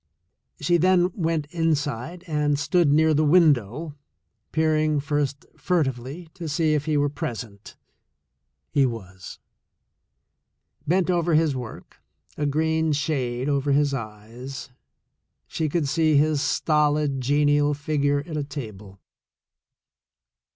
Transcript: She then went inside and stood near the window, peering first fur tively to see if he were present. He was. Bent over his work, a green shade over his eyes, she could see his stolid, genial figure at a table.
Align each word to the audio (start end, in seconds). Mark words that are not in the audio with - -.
She 0.59 0.77
then 0.77 1.11
went 1.13 1.45
inside 1.51 2.23
and 2.25 2.57
stood 2.57 2.91
near 2.91 3.13
the 3.13 3.23
window, 3.23 3.93
peering 4.51 4.99
first 4.99 5.45
fur 5.55 5.83
tively 5.83 6.33
to 6.33 6.49
see 6.49 6.73
if 6.73 6.85
he 6.85 6.97
were 6.97 7.07
present. 7.07 7.75
He 8.71 8.83
was. 8.87 9.37
Bent 10.87 11.11
over 11.11 11.35
his 11.35 11.55
work, 11.55 12.01
a 12.35 12.47
green 12.47 12.93
shade 12.93 13.47
over 13.47 13.73
his 13.73 13.93
eyes, 13.93 14.71
she 15.45 15.69
could 15.69 15.87
see 15.87 16.17
his 16.17 16.41
stolid, 16.41 17.21
genial 17.21 17.75
figure 17.75 18.21
at 18.25 18.35
a 18.37 18.43
table. 18.43 18.99